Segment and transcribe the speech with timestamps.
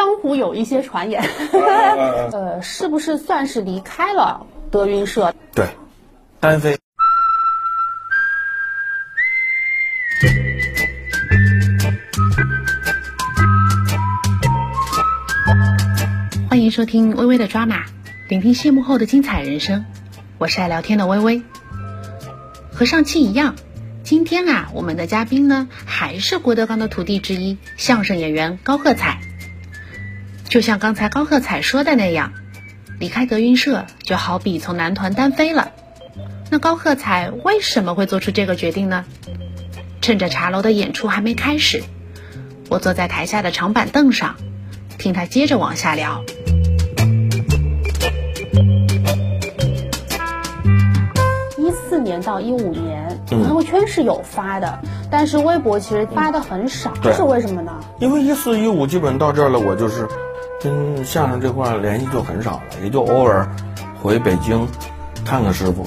[0.00, 1.22] 江湖有一些传言，
[2.32, 5.34] 呃，是不是算是离开了德云社？
[5.54, 5.66] 对，
[6.40, 6.78] 单飞。
[16.48, 17.84] 欢迎收听微微的抓马，
[18.30, 19.84] 聆听谢幕后的精彩人生。
[20.38, 21.42] 我是爱聊天的微微。
[22.72, 23.54] 和上期一样，
[24.02, 29.20] 今天啊，我们的嘉宾呢还是郭德纲的徒弟之一，相声演员高鹤彩。
[30.50, 32.32] 就像刚才高贺彩说的那样，
[32.98, 35.70] 离开德云社就好比从男团单飞了。
[36.50, 39.04] 那高贺彩为什么会做出这个决定呢？
[40.00, 41.84] 趁着茶楼的演出还没开始，
[42.68, 44.34] 我坐在台下的长板凳上，
[44.98, 46.24] 听他接着往下聊。
[51.58, 54.80] 一四年到一五年，朋友圈是有发的，
[55.12, 57.72] 但是微博其实发的很少，这是为什么呢？
[58.00, 60.08] 因为一四一五基本到这儿了，我就是
[60.60, 63.48] 跟相声这块联系就很少了，也就偶尔
[64.00, 64.68] 回北京
[65.24, 65.84] 看看师傅。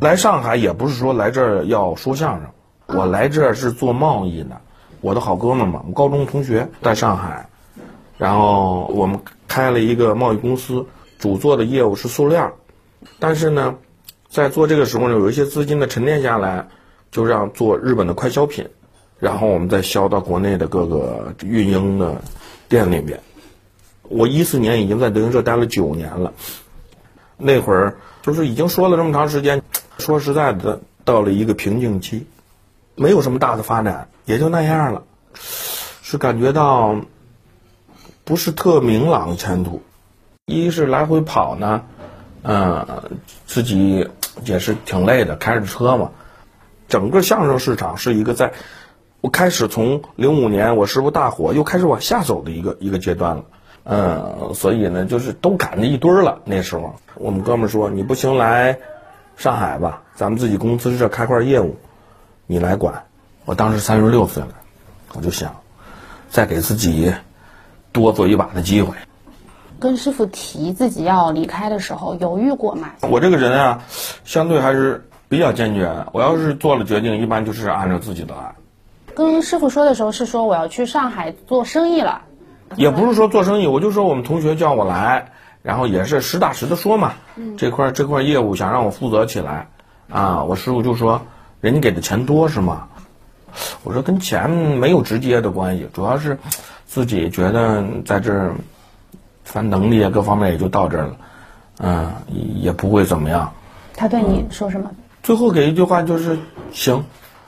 [0.00, 4.60] 来上海也不是说来这儿要说相声，我来这儿是做贸易的。
[5.00, 7.48] 我的好哥们嘛，我高中同学在上海，
[8.18, 10.86] 然后我们开了一个贸易公司，
[11.18, 12.52] 主做的业务是塑料，
[13.18, 13.74] 但是呢。
[14.28, 16.66] 在做这个时候呢，有一些资金的沉淀下来，
[17.12, 18.68] 就让做日本的快消品，
[19.20, 22.20] 然后我们再销到国内的各个运营的
[22.68, 23.18] 店里边。
[24.10, 26.32] 我一四年已经在德云社待了九年了，
[27.36, 29.62] 那会儿就是已经说了这么长时间，
[29.98, 32.26] 说实在的，到了一个瓶颈期，
[32.94, 35.02] 没有什么大的发展，也就那样了，
[36.02, 36.96] 是感觉到
[38.24, 39.82] 不是特明朗前途。
[40.46, 41.82] 一是来回跑呢。
[42.48, 42.86] 嗯，
[43.44, 44.08] 自己
[44.44, 46.12] 也是挺累的，开着车嘛。
[46.88, 48.52] 整个相声市场是一个在，
[49.20, 53.44] 我开始从零五年我师傅大火，又开始往下走的一个一个阶段了。
[53.88, 56.40] 嗯，所以呢，就是都赶着一堆儿了。
[56.44, 58.78] 那时候我们哥们说：“你不行，来
[59.36, 61.76] 上海吧，咱们自己公司这开块业务，
[62.48, 63.04] 你来管。”
[63.46, 64.48] 我当时三十六岁了，
[65.14, 65.54] 我就想
[66.28, 67.14] 再给自己
[67.92, 68.96] 多做一把的机会。
[69.78, 72.88] 跟师傅提自己要离开的时候，犹豫过吗？
[73.02, 73.84] 我这个人啊，
[74.24, 76.06] 相对还是比较坚决。
[76.12, 78.56] 我要是做了决定，一般就是按照自己的来。
[79.14, 82.22] 跟师傅说的时候是说我要去上海做生意了，
[82.74, 85.32] 也不是说做生意，我就说我们同学叫我来，
[85.62, 87.12] 然后也是实打实的说嘛，
[87.56, 89.68] 这块这块业务想让我负责起来，
[90.10, 91.22] 啊，我师傅就说，
[91.60, 92.88] 人家给的钱多是吗？
[93.84, 96.38] 我说跟钱没有直接的关系，主要是
[96.84, 98.54] 自己觉得在这儿。
[99.44, 101.16] 反正能力啊，各方面也就到这儿了，
[101.78, 102.12] 嗯，
[102.56, 103.52] 也不会怎么样。
[103.94, 104.90] 他对你说什么？
[105.22, 106.36] 最后给一句话就是
[106.72, 107.04] 行，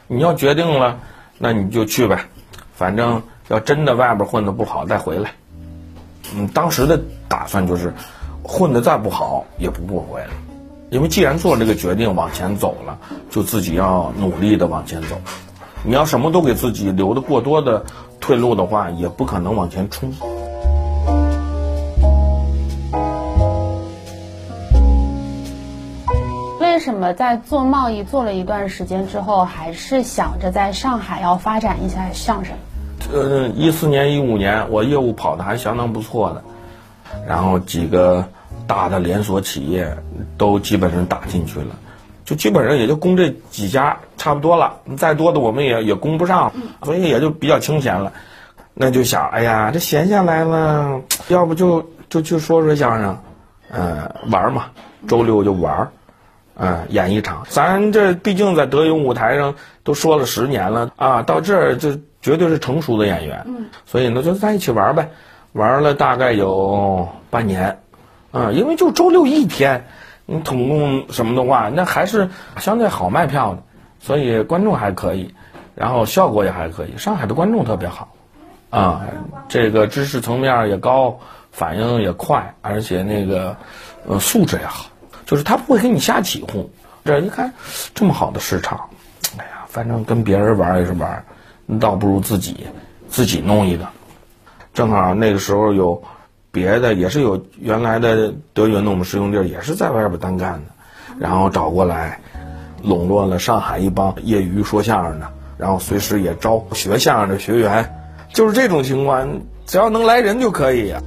[0.07, 1.01] 你要决定了，
[1.39, 2.27] 那你就去呗。
[2.73, 5.31] 反正要真的外边混的不好，再回来。
[6.35, 7.93] 嗯，当时的打算就是
[8.43, 10.29] 混的再不好也不不回来，
[10.91, 12.99] 因为既然做这个决定往前走了，
[13.31, 15.19] 就自己要努力的往前走。
[15.83, 17.85] 你要什么都给自己留的过多的
[18.21, 20.13] 退路的话，也不可能往前冲。
[26.61, 32.55] 为什么在做贸易做了一段时间之后，还是想着在上海要发展一下相声？
[33.13, 36.45] 呃，一四年、一五年，我业务跑的还相当不错的，
[37.27, 38.25] 然后几个
[38.67, 39.97] 大的连锁企业
[40.37, 41.77] 都基本上打进去了，
[42.25, 46.53] 就基本上也就攻这几家差不多了，再多的我们也也攻不上，
[46.83, 48.13] 所以也就比较清闲了。
[48.75, 53.19] 那就想，哎呀，这闲下来了，要不就就去说说相声，
[53.71, 54.67] 呃，玩嘛，
[55.09, 55.91] 周六就玩。
[56.61, 59.55] 嗯，演一场，咱这毕竟在德云舞台上
[59.85, 65.11] 都说了十年了啊，到这儿就绝对是成熟的演员，嗯，所以呢就在一起玩呗，
[65.53, 67.81] 玩了大概有半年，
[68.33, 69.87] 啊，因为就周六一天，
[70.27, 73.63] 你统共什么的话，那还是相对好卖票的，
[74.01, 75.35] 所以观众还可以，
[75.75, 78.13] 然后效果也还可以，上海的观众特别好，
[78.71, 79.07] 啊，
[79.49, 81.19] 这个知识层面也高，
[81.53, 83.57] 反应也快，而且那个
[84.07, 84.87] 呃素质也好。
[85.25, 86.71] 就是他不会给你瞎起哄，
[87.05, 87.53] 这一看
[87.95, 88.89] 这么好的市场，
[89.37, 91.23] 哎呀，反正跟别人玩也是玩，
[91.81, 92.67] 倒不如自己
[93.09, 93.87] 自己弄一个。
[94.73, 96.03] 正好那个时候有
[96.51, 100.67] 别的，也是有原来的德云的我们师兄弟也是在外边单干的，
[101.19, 102.21] 然后找过来，
[102.83, 107.93] 笼络了上海一帮业余说相声的，然后随时也招学相声的学员，
[108.33, 111.03] 就是这种情况，只要能来人就可以呀。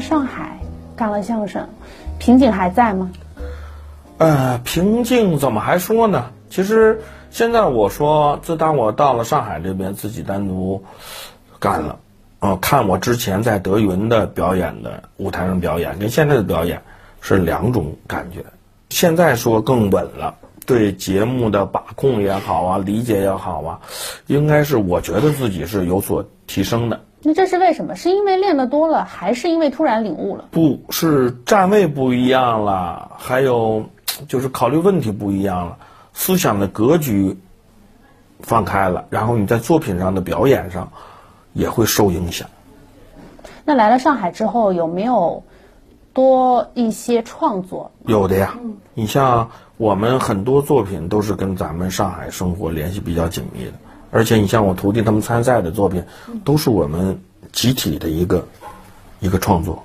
[0.00, 0.58] 上海
[0.96, 1.66] 干了相声，
[2.18, 3.08] 瓶颈还在吗？
[4.22, 6.26] 呃，平静怎么还说呢？
[6.48, 10.80] 其实现在我说，自打我到了上海这边，自己单独
[11.58, 11.98] 干了，
[12.38, 16.80] 呃，看我之前在德云的表演的舞台上表演，跟现在的表演
[17.20, 18.44] 是两种感觉。
[18.90, 20.32] 现在说更稳了，
[20.66, 23.80] 对节目的把控也好啊，理解也好啊，
[24.28, 27.00] 应该是我觉得自己是有所提升的。
[27.24, 27.96] 那这是为什么？
[27.96, 30.44] 是因为练得多了，还是因为突然领悟了？
[30.52, 33.84] 不是站位不一样了，还有
[34.28, 35.78] 就是考虑问题不一样了。
[36.14, 37.38] 思想的格局
[38.40, 40.92] 放开了，然后你在作品上的表演上
[41.52, 42.48] 也会受影响。
[43.64, 45.42] 那来了上海之后，有没有
[46.12, 47.90] 多一些创作？
[48.06, 48.54] 有的呀，
[48.94, 53.72] 你像我们很多作品都是跟咱们上海生活联系比较紧密的，
[54.10, 56.04] 而且你像我徒弟他们参赛的作品，
[56.44, 57.18] 都是我们
[57.52, 58.46] 集体的一个
[59.20, 59.82] 一个创作。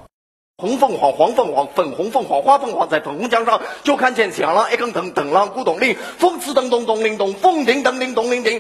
[0.59, 8.59] 红凤凰，黄凤凰，粉红凤凰，花凤凰，在粉红江上，就看见响浪一更噔噔浪咕咚铃，风次噔咚咚铃咚，风铃噔铃咚铃叮。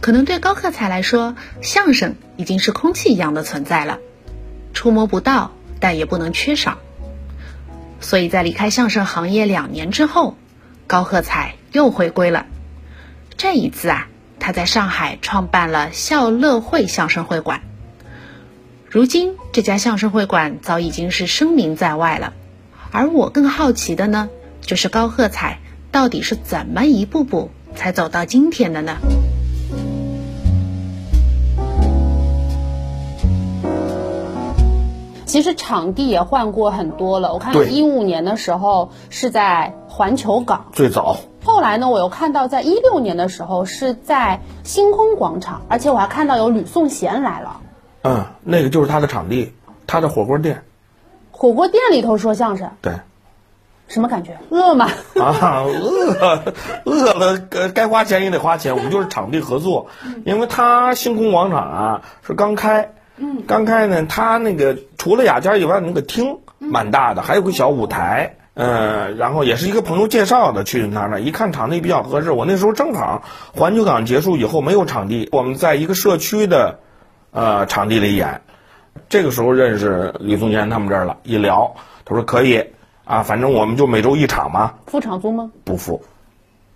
[0.00, 3.98] 可能对高克才来说，相声已经是空气一样的存在了，
[4.72, 5.50] 触摸不到，
[5.80, 6.78] 但也不能缺少。
[8.00, 10.36] 所以在离开相声行业两年之后，
[10.86, 12.46] 高鹤彩又回归了。
[13.36, 14.06] 这一次啊。
[14.38, 17.62] 他在上海创办了笑乐会相声会馆，
[18.88, 22.32] 如今这家相声会馆早已经是声名在外了。
[22.92, 24.30] 而我更好奇的呢，
[24.60, 25.58] 就是高鹤彩
[25.90, 28.96] 到底是怎么一步步才走到今天的呢？
[35.26, 41.16] 其实场地也换过很多了，我看一五年的时候是在环球港，最早。
[41.42, 47.60] 后来呢，我又看到在一六年的时候是在星空广场，而且我还看到有吕颂贤来了。
[48.02, 49.54] 嗯，那个就是他的场地，
[49.86, 50.64] 他的火锅店。
[51.30, 52.72] 火锅店里头说相声。
[52.82, 52.92] 对。
[53.88, 54.36] 什么感觉？
[54.50, 54.90] 饿吗？
[55.18, 56.42] 啊，饿，
[56.84, 57.38] 饿了，
[57.72, 58.76] 该花钱也得花钱。
[58.76, 59.86] 我们就是场地合作，
[60.26, 68.36] 因为他星空广场啊是刚开，嗯，刚开呢，他那个除了雅间以外，那个厅蛮大的，还有个小舞台。
[68.58, 72.30] 嗯，然后也是一个朋友介绍的，去他那一看场地比较合适。
[72.30, 73.22] 我那时候正好
[73.54, 76.78] 环球港结束以后没有场地，我们在一个社区的
[77.32, 78.40] 呃场地里演。
[79.10, 81.76] 这个时候认识李宗贤他们这儿了，一聊，
[82.06, 82.64] 他说可以
[83.04, 84.72] 啊，反正我们就每周一场嘛。
[84.86, 85.52] 付场租吗？
[85.64, 86.02] 不付。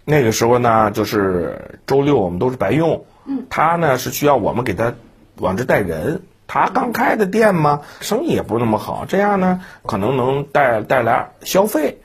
[0.04, 3.06] 那个时候呢，就是周六我们都是白用。
[3.24, 3.46] 嗯。
[3.48, 4.92] 他呢是需要我们给他
[5.38, 6.20] 往这带人。
[6.52, 9.04] 他刚开的店嘛，生意也不是那么好。
[9.06, 12.00] 这样呢，可能能带带来消费，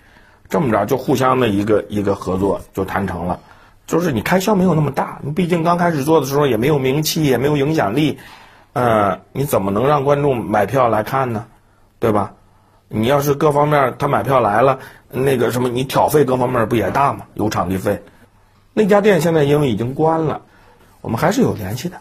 [0.50, 3.40] 这么着就互相的一个一个合作就谈成了。
[3.88, 8.20] 就是你开销没有那么大，你毕竟刚开始做的时候也没有名气，也没有影响力，
[8.74, 11.48] 呃，你怎么能让观众买票来看呢？
[11.98, 12.34] 对吧？
[12.88, 14.78] 你要是各方面他买票来了，
[15.10, 17.26] 那个什么，你挑费各方面不也大吗？
[17.34, 18.04] 有场地费。
[18.76, 20.42] 那家店现在因为已经关了，
[21.02, 21.98] 我们还是有联系的。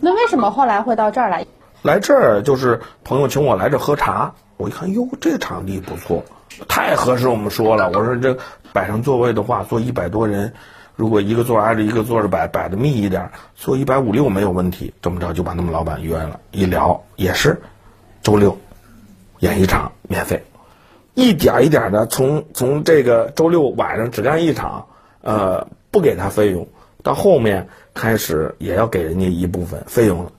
[0.00, 1.46] 那为什么后来会到这儿来？
[1.82, 6.24] 来这儿就是朋友请我来这喝茶，我一看哟，这场地不错，
[6.66, 7.90] 太合适我们说了。
[7.94, 8.36] 我说这
[8.72, 10.52] 摆上座位的话，坐一百多人，
[10.96, 14.92] 如果一个座挨着一个座着摆，摆的密一点，坐一百五六没有问题。
[15.00, 17.60] 这么着就把他们老板约了，一聊也是，
[18.22, 18.58] 周六
[19.38, 20.42] 演一场免费，
[21.14, 24.86] 一点一点的从从这个周六晚上只干一场，
[25.22, 26.66] 呃，不给他费用，
[27.04, 30.32] 到后面开始也要给人家一部分费用了。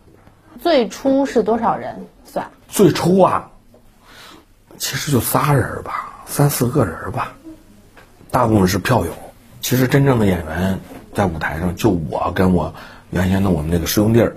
[0.61, 2.47] 最初是多少人算？
[2.67, 3.49] 最初啊，
[4.77, 7.33] 其实就仨人吧，三四个人吧，
[8.29, 9.11] 大部分是票友。
[9.61, 10.79] 其实真正的演员
[11.13, 12.73] 在舞台上就我跟我
[13.09, 14.35] 原先的我们那个师兄弟儿，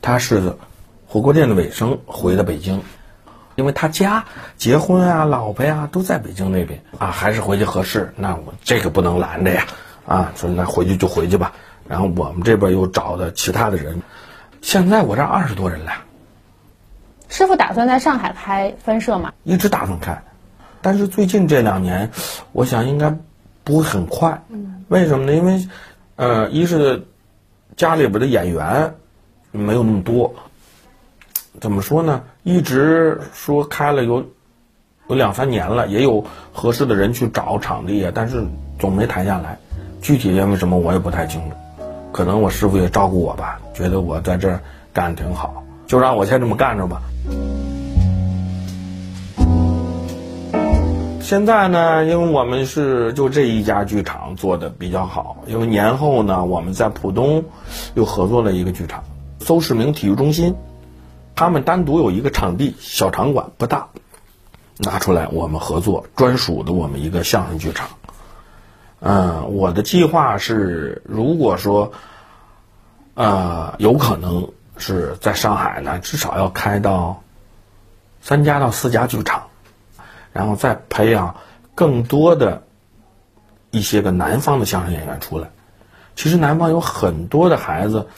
[0.00, 0.54] 他是
[1.06, 2.82] 火锅店的尾声回的北京，
[3.56, 4.24] 因为他家
[4.56, 8.12] 结婚啊，老婆呀都在北京那边啊，还是回去合适。
[8.16, 9.66] 那我这个不能拦着呀，
[10.06, 11.52] 啊，说那回去就回去吧。
[11.88, 14.02] 然后我们这边又找的其他的人。
[14.62, 15.92] 现在我这二十多人了。
[17.28, 19.32] 师傅打算在上海开分社吗？
[19.42, 20.22] 一直打算开，
[20.80, 22.10] 但是最近这两年，
[22.52, 23.14] 我想应该
[23.64, 24.42] 不会很快。
[24.48, 24.84] 嗯。
[24.88, 25.34] 为什么呢？
[25.34, 25.68] 因为，
[26.16, 27.06] 呃，一是
[27.76, 28.94] 家里边的演员
[29.50, 30.34] 没有那么多。
[31.60, 32.22] 怎么说呢？
[32.42, 34.26] 一直说开了有
[35.08, 38.46] 有两三年了，也有合适的人去找场地啊，但是
[38.78, 39.58] 总没谈下来。
[40.02, 41.56] 具体因为什么，我也不太清楚。
[42.12, 44.60] 可能我师傅也照顾我吧，觉得我在这儿
[44.92, 47.02] 干挺好，就让我先这么干着吧。
[51.20, 57.44] 现在呢，因为我们是就这一家剧场做的比较好，因为年后呢，我们在浦东
[57.94, 59.02] 又合作了一个剧场，
[59.38, 60.54] 邹市明体育中心，
[61.34, 63.88] 他们单独有一个场地，小场馆不大，
[64.76, 67.88] 拿出来我们合作专属的我们一个相声剧场。
[69.00, 71.92] 嗯，我的计划是，如果说，
[73.14, 77.22] 呃，有可能是在上海呢，至少要开到
[78.20, 79.48] 三家到四家剧场，
[80.32, 81.36] 然后再培养
[81.74, 82.62] 更多的
[83.70, 85.50] 一些个南方的相声演员出来。
[86.16, 88.08] 其实南方有很多的孩子，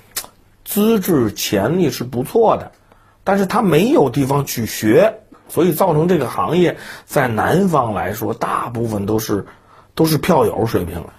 [0.64, 2.72] 资质潜力是不错的，
[3.24, 9.46] 但是他没有地方去学，所以造成这个行业在南方来说，大部分都是
[9.94, 11.12] 都是票友水平了。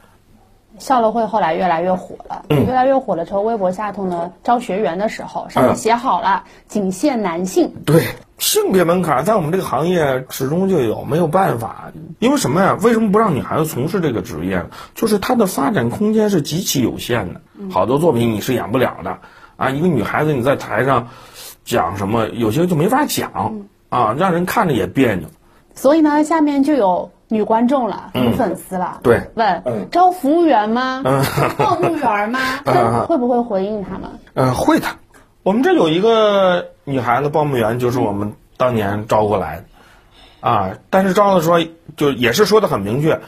[0.79, 7.73] 笑乐会后来越来越火了，越来越火了之后，微博下头呢招学员的时候，上面写好了仅限男性。
[7.85, 8.03] 对，
[8.37, 11.91] 性别门槛在我们这个行业始终就有，没有办法。
[12.19, 12.77] 因为什么呀？
[12.81, 14.65] 为什么不让女孩子从事这个职业？
[14.93, 17.41] 就是她的发展空间是极其有限的，
[17.71, 19.19] 好多作品你是演不了的
[19.57, 19.69] 啊。
[19.69, 21.07] 一个女孩子你在台上
[21.63, 25.29] 讲什么，有些就没法讲啊，让人看着也别扭。
[25.75, 27.11] 所以呢，下面就有。
[27.27, 31.01] 女观众了，女粉丝了，对，问招服务员吗？
[31.57, 32.39] 报幕员吗？
[33.09, 34.03] 会不会回应他们？
[34.35, 34.85] 嗯，会的。
[35.41, 40.69] 我们这有一个女孩子报幕员，就是我们当年招过来的啊。
[40.91, 41.57] 但是招的时候
[41.97, 43.19] 就也是说的很明确，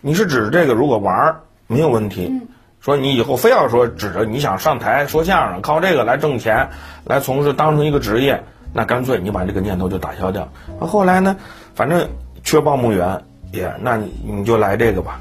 [0.00, 2.40] 你是指这个如果玩儿没有问题，
[2.80, 6.68] 说你以后非要说指着你想上台说相声，靠这个来挣钱，
[7.04, 10.48] 来从事当成一个职业，那干脆你把这个念头就打消掉。
[10.80, 11.36] 后来呢，
[11.76, 12.10] 反正
[12.42, 13.22] 缺报幕员。
[13.52, 15.20] 也，那你你就来这个吧。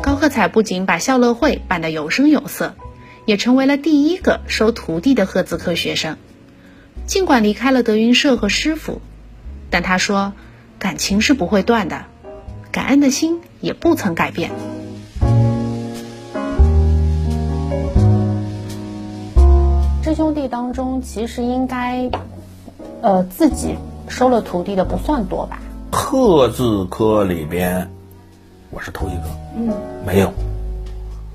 [0.00, 2.74] 高克彩不仅把笑乐会办得有声有色，
[3.26, 6.16] 也成为了第一个收徒弟的赫兹科学生。
[7.04, 9.02] 尽管离开了德云社和师傅，
[9.70, 10.32] 但他说，
[10.78, 12.04] 感情是不会断的，
[12.70, 14.52] 感恩的心也不曾改变。
[20.12, 22.10] 师兄弟当中，其实应该，
[23.00, 23.76] 呃，自己
[24.08, 25.58] 收了徒弟的不算多吧？
[25.90, 27.90] 刻字科里边，
[28.68, 29.22] 我是头一个。
[29.56, 29.72] 嗯，
[30.06, 30.30] 没有，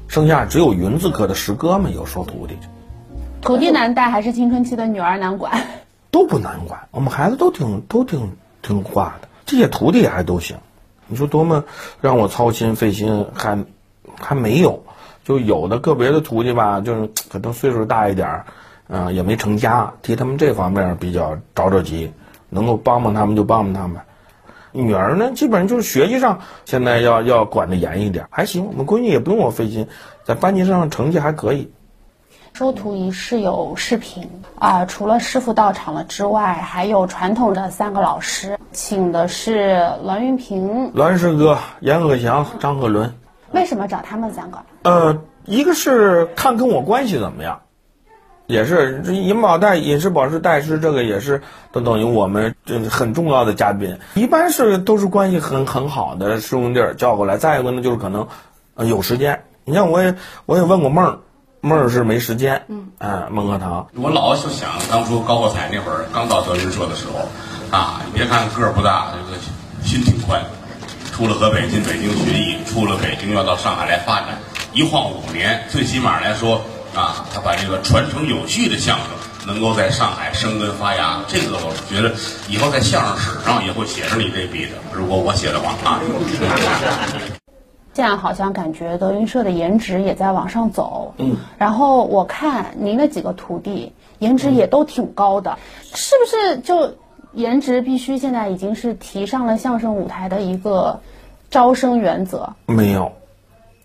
[0.08, 2.56] 剩下只有云字科的师哥们有收徒弟。
[3.42, 5.60] 徒弟难带还是青春期的女儿难管？
[6.12, 10.56] 都不难管，我们孩子都挺都挺听话的，这些徒弟还都行。
[11.08, 11.64] 你说多么
[12.00, 13.58] 让我操心费心，还
[14.20, 14.84] 还没有，
[15.26, 18.46] 就有的个别的徒弟吧，就是可能岁数大一点儿。
[18.90, 22.12] 嗯，也没成家，替他们这方面比较着着急，
[22.50, 24.02] 能够帮帮他们就帮帮他们。
[24.72, 28.66] 女儿呢，基本上就是学习上现在要要管的严一点，还行。
[28.68, 29.88] 我们闺女也不用我费心，
[30.24, 31.72] 在班级上成绩还可以。
[32.54, 34.28] 收徒仪式有视频
[34.58, 43.14] 啊，除了师傅到场了之外，还有传统的三个老师，请的是栾云平、栾师哥、阎鹤祥、张鹤伦。
[43.52, 44.60] 为什么找他们三个？
[44.84, 47.60] 呃，一个是看跟我关系怎么样。
[48.48, 51.42] 也是这银保代饮食保湿代师，这个也是
[51.74, 54.00] 都等于我们这很重要的嘉宾。
[54.16, 57.38] 一般是都是关系很很好的师兄弟叫过来。
[57.38, 58.26] 再一个呢，就是可能
[58.88, 59.44] 有时间。
[59.66, 61.20] 你像我也我也问过梦儿，
[61.60, 62.64] 梦儿是没时间。
[62.70, 63.86] 嗯，啊，孟鹤堂。
[63.96, 69.38] 我老就想当初高国彩那会儿刚到德云社的时候，啊，你别看个儿不大，这个
[69.84, 70.42] 心挺宽。
[71.12, 74.40] 出了河北进北京学艺，出了北京要到上海来发展，
[74.72, 76.62] 一晃五年，最起码来说。
[76.98, 79.06] 啊，他把这个传承有序的相声
[79.46, 82.16] 能够在上海生根发芽，这个我觉得
[82.50, 84.72] 以后在相声史上也会写上你这笔的。
[84.92, 86.02] 如果我写的话啊，
[87.94, 91.14] 这样好像感觉德云社的颜值也在往上走。
[91.18, 95.56] 嗯，然后我看您的几个徒弟颜值也都挺高的，
[95.94, 96.96] 是不是就
[97.34, 101.00] 颜值必须现在已经是提上了相声舞台的一个
[101.52, 102.52] 招生原则？
[102.66, 103.12] 没有。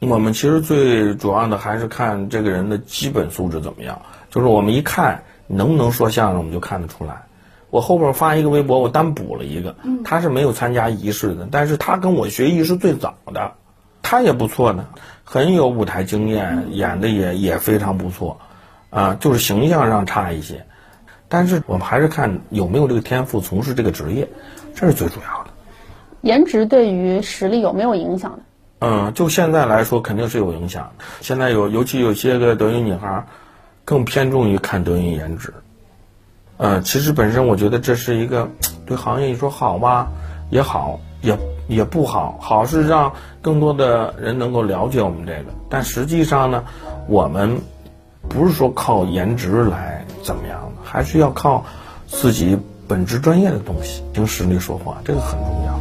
[0.09, 4.03] 我们其实最主要的还是看这个人的基本素质怎么样。
[4.31, 7.23] 就是我们一看能不能说相声，我们就看得出来。
[7.71, 13.53] 我后边发一个微博，我单补了一个，他是没有参加仪式的，但是他跟我学艺是最早的，
[14.03, 14.85] 他也不错的，
[15.25, 18.39] 很有舞台经验，演的也也非常不错，
[18.91, 20.67] 啊，就是形象上差一些。
[21.29, 24.29] 但是我们还是看有没有这个天赋从事这个职业，
[24.75, 25.51] 这是最主要的。
[26.21, 28.39] 颜值对于实力有没有影响呢？
[28.85, 30.91] 嗯，就现在来说，肯定是有影响。
[31.21, 33.27] 现在有，尤其有些个德云女孩，
[33.85, 35.55] 更偏重于看德云颜值。
[36.57, 38.49] 嗯，其实本身我觉得这是一个
[38.85, 40.09] 对行业你说好吧，
[40.51, 42.37] 也好，也也不好。
[42.41, 46.65] 好是让更多的人能够了解我们这个，但实际上呢，
[47.07, 47.61] 我们
[48.29, 51.65] 不是说靠颜值来怎么样的，还是要靠
[52.09, 52.59] 自己
[52.89, 55.72] 本职专业的东西，凭实力说话，这个很重要。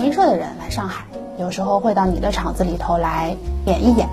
[0.00, 1.04] 德云社的人来上海
[1.38, 4.08] 有时候会到你的厂子里头来演一演。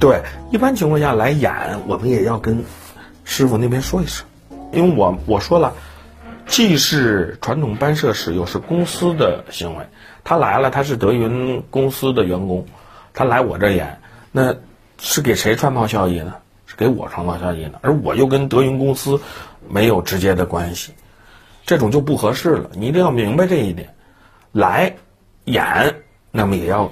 [0.00, 1.52] 对，一般情况下来演，
[1.86, 2.64] 我们也要跟
[3.22, 4.24] 师傅那边说一声，
[4.72, 5.74] 因为我我说了，
[6.46, 9.84] 既是传统班社史，又是公司的行为。
[10.24, 12.64] 他来了，他是德云公司的员工，
[13.12, 14.00] 他来我这演，
[14.32, 14.54] 那
[14.98, 16.36] 是给谁创造效益呢？
[16.64, 17.78] 是给我创造效益呢？
[17.82, 19.20] 而我又跟德云公司
[19.68, 20.94] 没有直接的关系，
[21.66, 22.70] 这种就不合适了。
[22.72, 23.94] 你一定要明白这一点。
[24.58, 24.96] 来
[25.44, 26.90] 演，那么也要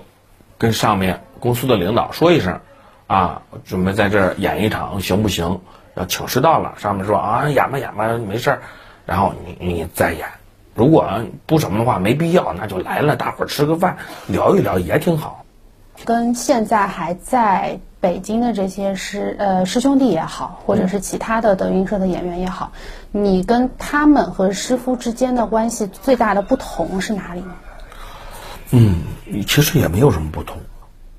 [0.57, 2.61] 跟上面公司的领导说一声。
[3.09, 5.61] 啊，准备在这儿演一场，行不行？
[5.97, 8.63] 要请示到了，上面说啊，演吧演吧，没事儿。
[9.05, 10.29] 然后你你再演，
[10.75, 11.09] 如果
[11.45, 13.97] 不什么的话，没必要，那就来了，大伙儿吃个饭，
[14.29, 15.45] 聊一聊也挺好。
[16.05, 22.73] 跟现在还在北京的这些师呃师兄弟也好，或者是其他的德云社的演员也好，
[23.11, 27.55] 你跟他们和师傅之间的关系最大的不同是哪里呢？
[28.71, 29.03] 嗯，
[29.47, 30.59] 其实也没有什么不同。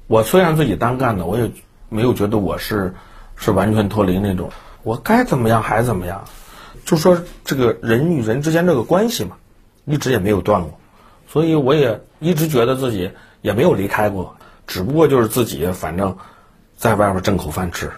[0.07, 1.51] 我虽然自己单干的，我也。
[1.89, 2.93] 没有觉得我是
[3.37, 4.49] 是完全脱离那种，
[4.83, 6.25] 我该怎么样还怎么样，
[6.83, 9.37] 就说这个人与人之间这个关系嘛，
[9.85, 10.77] 一直也没有断过，
[11.29, 14.35] 所以我也一直觉得自己也没有离开过，
[14.67, 16.17] 只不过就是自己反正
[16.75, 17.91] 在外边挣口饭吃，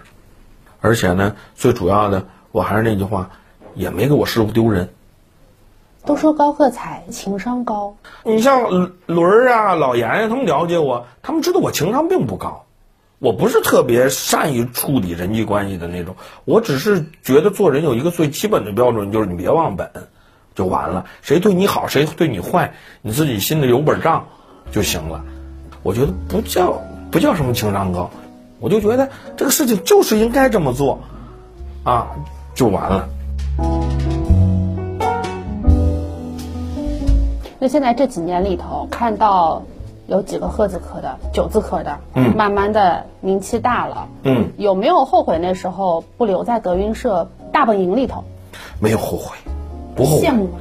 [0.80, 3.30] 而且呢，最主要的我还是那句话，
[3.74, 4.88] 也没给我师傅丢人。
[6.06, 8.70] 都说高鹤彩情商高，你像
[9.04, 12.64] 轮儿啊、老严呀，他们了解我，他们知道我情商并不高。
[13.18, 19.90] 我不是特别善于处理人际关系的那种，我只是觉得做人有一个最基本的标准，就是你别忘本，
[20.54, 21.04] 就完了。
[21.20, 22.72] 谁对你好，谁对你坏，
[23.02, 24.28] 你自己心里有本账
[24.72, 25.22] 就行了。
[25.82, 28.10] 我觉得不叫不叫什么情商高，
[28.58, 30.98] 我就觉得这个事情就是应该这么做，
[31.84, 32.08] 啊，
[32.54, 33.08] 就完了。
[37.58, 39.62] 那现在这几年里头看到。
[40.06, 48.24] 有几个赫字科的、九字科的，嗯，慢慢的名气大了，嗯，有没有后悔那时候不留在德云社大本营里头？
[48.80, 49.36] 没有后悔，
[49.94, 50.26] 不后悔。
[50.26, 50.58] 羡慕吗？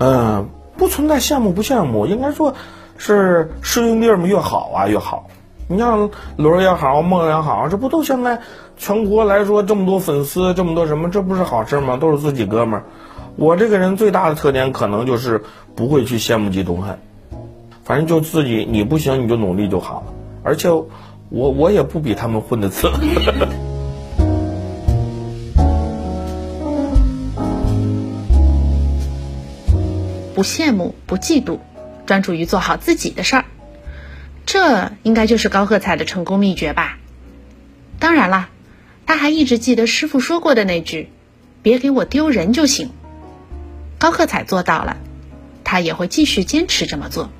[0.00, 2.54] 嗯，不存在羡慕不羡慕，应该说
[2.98, 5.28] 是师兄弟们越好啊越好。
[5.68, 8.40] 你像轮儿也好，梦也好，这不都现在
[8.76, 11.96] 全国来说这么多粉丝，这么多什么，这不是好事吗？
[11.96, 12.84] 都是自己哥们儿。
[13.36, 15.42] 我这个人最大的特点可能就是
[15.74, 16.98] 不会去羡慕嫉妒恨。
[17.84, 20.12] 反正就自己，你不行你就努力就好了。
[20.42, 22.88] 而且，我我也不比他们混的次。
[30.34, 31.58] 不羡慕，不嫉妒，
[32.06, 33.44] 专注于做好自己的事儿，
[34.46, 36.98] 这应该就是高鹤彩的成功秘诀吧。
[37.98, 38.48] 当然了，
[39.04, 41.10] 他还一直记得师傅说过的那句
[41.62, 42.90] ：“别给我丢人就行。”
[43.98, 44.98] 高鹤彩做到了，
[45.64, 47.30] 他也会继续坚持这么做。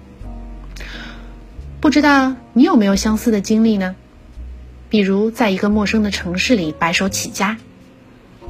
[1.80, 3.94] 不知道你有没有相似的经历呢？
[4.88, 7.58] 比如在一个陌生的城市里白手起家，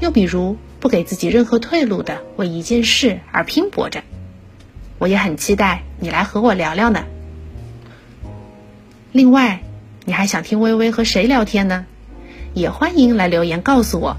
[0.01, 4.03] 又比如不给自己任何退路的为一件事而拼搏着。
[4.99, 7.05] 我也很期待你来和我聊聊呢。
[9.13, 9.61] 另外，
[10.05, 11.87] 你还想听微微和谁聊天呢？
[12.55, 14.17] 也欢迎来留言告诉我。